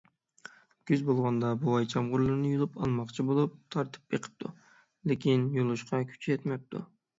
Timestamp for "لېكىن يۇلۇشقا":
5.13-6.03